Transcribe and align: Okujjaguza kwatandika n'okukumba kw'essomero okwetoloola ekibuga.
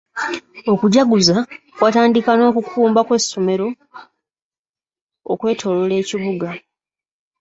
Okujjaguza 0.73 1.37
kwatandika 1.75 2.31
n'okukumba 2.35 3.01
kw'essomero 3.07 3.67
okwetoloola 5.31 5.95
ekibuga. 6.01 6.49